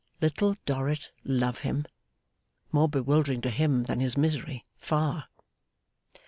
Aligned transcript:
Little 0.19 0.55
Dorrit 0.65 1.11
love 1.23 1.59
him! 1.59 1.85
More 2.71 2.89
bewildering 2.89 3.39
to 3.41 3.51
him 3.51 3.83
than 3.83 3.99
his 3.99 4.17
misery, 4.17 4.65
far. 4.75 5.25